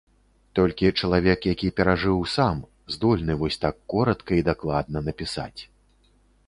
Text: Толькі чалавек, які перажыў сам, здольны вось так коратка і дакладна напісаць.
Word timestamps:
Толькі 0.59 0.89
чалавек, 0.99 1.39
які 1.53 1.69
перажыў 1.79 2.19
сам, 2.37 2.57
здольны 2.95 3.33
вось 3.43 3.61
так 3.67 3.75
коратка 3.95 4.31
і 4.43 4.49
дакладна 4.53 4.97
напісаць. 5.11 5.57